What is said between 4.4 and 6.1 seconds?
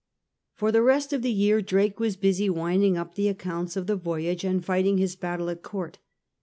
and fighting his battle at Court.